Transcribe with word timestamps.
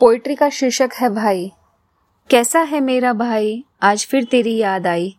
Poetry 0.00 0.34
का 0.34 0.48
शीर्षक 0.48 0.90
है, 0.94 1.08
भाई, 1.08 1.52
कैसा 2.30 2.60
है 2.60 2.80
मेरा 2.80 3.12
भाई? 3.12 3.64
आज 3.82 4.04
फिर 4.06 4.24
तेरी 4.24 4.56
याद 4.56 4.86
आई। 4.86 5.16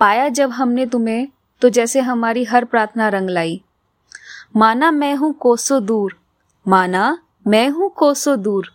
पाया 0.00 0.28
जब 0.28 0.50
हमने 0.50 0.86
तुम्हें 0.86 1.28
तो 1.62 1.68
जैसे 1.68 2.00
हमारी 2.00 2.42
हर 2.44 2.64
प्रार्थना 2.64 3.08
रंग 3.08 3.30
लाई। 3.30 3.60
माना 4.56 4.90
मैं 4.90 5.14
हूँ 5.14 5.32
कोसो 5.32 5.78
दूर, 5.80 6.16
माना 6.66 7.18
मैं 7.46 7.68
हूँ 7.68 7.90
कोसो 7.90 8.34
दूर। 8.36 8.72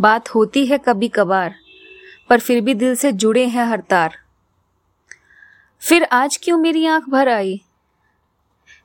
बात 0.00 0.28
होती 0.28 0.64
है 0.66 0.78
कभी 0.78 1.08
कभार, 1.08 1.54
पर 2.28 2.40
फिर 2.40 2.60
भी 2.60 2.74
दिल 2.74 2.94
से 2.94 3.12
जुड़े 3.12 3.46
हैं 3.46 3.66
हर 3.66 3.80
तार। 3.80 4.16
फिर 5.82 6.04
आज 6.04 6.36
क्यों 6.36 6.58
मेरी 6.58 6.86
आँख 6.86 7.08
भर 7.08 7.28
आई? 7.28 7.60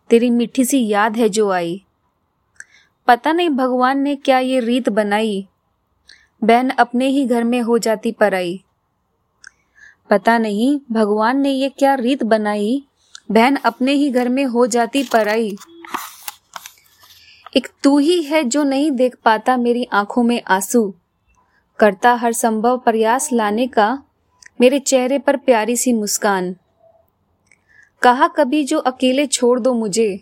तेरी 0.09 0.29
मीठी 0.29 0.65
सी 0.65 0.85
याद 0.87 1.17
है 1.17 1.29
जो 1.29 1.49
आई। 1.51 1.81
पता 3.07 3.31
नहीं 3.31 3.49
भगवान 3.49 3.99
ने 3.99 4.15
क्या 4.15 4.39
ये 4.39 4.59
रीत 4.59 4.89
बनाई 4.89 5.47
बहन 6.43 6.69
अपने 6.69 7.07
ही 7.07 7.25
घर 7.25 7.43
में 7.43 7.61
हो 7.61 7.77
जाती 7.77 8.11
पराई। 8.11 8.63
पता 10.09 10.37
नहीं, 10.37 10.79
भगवान 10.91 11.41
ने 11.41 11.49
ये 11.49 11.69
क्या 11.69 11.95
रीत 11.95 12.23
बनाई? 12.23 12.83
बहन 13.31 13.55
अपने 13.55 13.91
ही 13.91 14.11
घर 14.11 14.29
में 14.29 14.45
हो 14.45 14.67
जाती 14.67 15.03
पराई। 15.03 15.57
एक 17.57 17.67
तू 17.83 17.97
ही 17.97 18.23
है 18.23 18.43
जो 18.43 18.63
नहीं 18.63 18.91
देख 18.91 19.15
पाता 19.25 19.57
मेरी 19.57 19.83
आँखों 19.83 20.23
में 20.23 20.41
आँसू। 20.47 20.93
करता 21.79 22.13
हर 22.13 22.33
संभव 22.33 22.77
प्रयास 22.77 23.33
लाने 23.33 23.67
का 23.67 24.03
मेरे 24.61 24.79
चेहरे 24.79 25.19
पर 25.19 25.37
प्यारी 25.37 25.75
सी 25.75 25.93
मुस्कान। 25.93 26.55
कहा 28.01 28.27
कभी 28.27 28.63
जो 28.63 28.79
अकेले 28.79 29.27
छोड़ 29.27 29.59
दो 29.59 29.73
मुझे? 29.73 30.19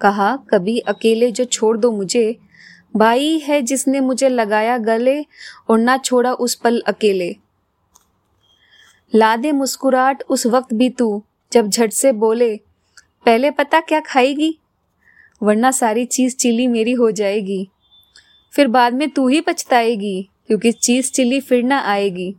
कहा 0.00 0.36
कभी 0.36 0.78
अकेले 0.78 1.30
जो 1.30 1.44
छोड़ 1.44 1.78
दो 1.78 1.90
मुझे 1.90 2.36
भाई 2.96 3.38
है 3.38 3.62
जिसने 3.62 4.00
मुझे 4.00 4.28
लगाया 4.28 4.78
गले 4.78 5.26
और 5.68 5.78
ना 5.78 5.96
छोड़ा 5.96 6.32
उस 6.32 6.54
पल 6.54 6.82
अकेले। 6.86 7.36
ला 9.14 9.36
दे 9.36 9.52
मुस्कुराहट 9.52 10.22
उस 10.28 10.46
वक्त 10.46 10.74
भी 10.74 10.90
तू, 10.90 11.22
जब 11.52 11.68
झट 11.68 11.92
से 11.92 12.12
बोले, 12.12 12.56
पहले 13.24 13.50
पता 13.50 13.80
क्या 13.80 14.00
खाएगी? 14.00 14.58
वरना 15.42 15.70
सारी 15.70 16.04
चीज़ 16.04 16.36
चिली 16.36 16.66
मेरी 16.66 16.92
हो 16.92 17.10
जाएगी। 17.10 17.70
फिर 18.52 18.68
बाद 18.68 18.94
में 18.94 19.10
तू 19.10 19.28
ही 19.28 19.40
पछताएगी, 19.40 20.30
क्योंकि 20.46 20.72
चीज़ 20.72 21.12
चिली 21.12 21.40
फिर 21.40 21.62
ना 21.62 21.80
आएगी। 21.80 22.36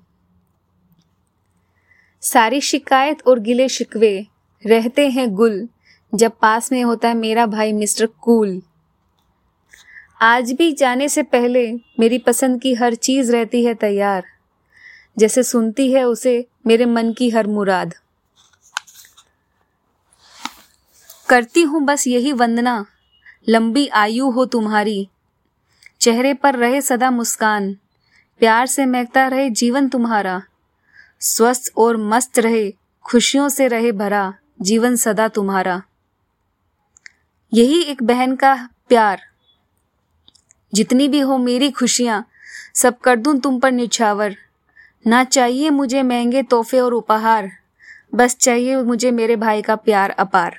सारी 2.22 2.62
शिकायत 2.62 3.28
और 3.28 3.40
गिले 3.40 3.70
शिकवे, 3.70 4.28
रहते 4.66 5.10
हैं 5.10 5.30
गुल, 5.30 5.70
जब 6.16 6.32
पास 6.42 6.72
में 6.72 6.84
होता 6.84 7.08
है 7.08 7.14
मेरा 7.14 7.46
भाई 7.46 7.74
मिस्टर 7.74 8.06
कूल। 8.06 8.62
आज 10.26 10.52
भी 10.52 10.72
जाने 10.72 11.10
से 11.10 11.24
पहले 11.24 11.74
मेरी 11.74 12.18
पसंद 12.18 12.62
की 12.62 12.74
हर 12.74 12.96
चीज़ 12.96 13.32
रहती 13.32 13.66
है 13.66 13.74
तैयार। 13.74 14.24
जैसे 15.18 15.44
सुनती 15.44 15.92
है 15.92 16.04
उसे 16.04 16.48
मेरे 16.68 16.86
मन 16.86 17.14
की 17.14 17.30
हर 17.30 17.48
मुराद। 17.48 17.94
करती 21.30 21.62
हूँ 21.62 21.82
बस 21.82 22.08
यही 22.08 22.32
वंदना, 22.32 22.86
लंबी 23.50 23.88
आयु 23.88 24.30
हो 24.30 24.46
तुम्हारी। 24.46 25.10
चेहरे 26.02 26.34
पर 26.34 26.56
रहे 26.56 26.82
सदा 26.82 27.12
मुस्कान, 27.12 27.78
प्यार 28.40 28.68
से 28.68 28.86
महकता 28.86 29.28
रहे 29.28 29.50
जीवन 29.50 29.90
तुम्हारा। 29.90 30.42
स्वस्थ 31.20 31.74
और 31.78 31.98
मस्त 31.98 32.40
रहे, 32.40 32.74
खुशियों 33.04 33.50
से 33.50 33.68
रहे 33.68 33.92
भरा 33.92 34.34
जीवन 34.62 34.96
सदा 34.96 35.28
तुम्हारा। 35.28 35.84
यही 37.54 37.82
एक 37.82 38.04
बहन 38.04 38.36
का 38.36 38.70
प्यार। 38.90 39.35
जितनी 40.76 41.08
भी 41.08 41.20
हो 41.20 41.38
मेरी 41.38 41.72
खुशियाँ, 41.72 42.26
सब 42.76 42.98
कर 42.98 43.16
दूँ 43.16 43.40
तुम 43.40 43.60
पर 43.60 43.72
निछावर। 43.72 44.36
ना 45.08 45.24
चाहिए 45.24 45.70
मुझे 45.70 46.04
महँगे 46.04 46.44
तोहफे 46.44 46.80
और 46.80 46.94
उपहार, 46.94 47.52
बस 48.16 48.36
चाहिए 48.36 48.76
मुझे 48.78 49.12
मेरे 49.12 49.36
भाई 49.36 49.62
का 49.62 49.76
प्यार 49.76 50.10
अपार। 50.10 50.58